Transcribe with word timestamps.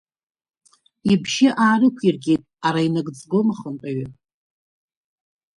Ибжьы 1.11 1.47
аарықәиргеит 1.63 2.43
араинагӡком 2.67 3.47
ахантәаҩы. 3.53 4.07